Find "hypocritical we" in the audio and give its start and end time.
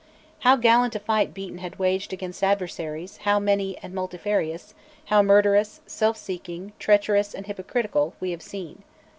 7.45-8.31